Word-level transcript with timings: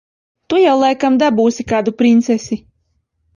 Tu 0.53 0.61
jau 0.61 0.71
laikam 0.83 1.19
dabūsi 1.23 1.67
kādu 1.73 1.93
princesi. 2.01 2.59